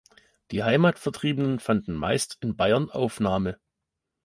Die 0.49 0.63
Heimatvertriebenen 0.63 1.59
fanden 1.59 1.93
meist 1.93 2.39
in 2.41 2.55
Bayern 2.55 2.89
Aufnahme. 2.89 3.59